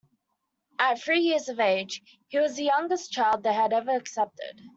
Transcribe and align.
At 0.79 0.99
three 0.99 1.19
years 1.19 1.47
of 1.47 1.59
age, 1.59 2.01
he 2.29 2.39
was 2.39 2.55
the 2.55 2.63
youngest 2.63 3.11
child 3.11 3.43
they 3.43 3.53
had 3.53 3.71
ever 3.71 3.91
accepted. 3.91 4.59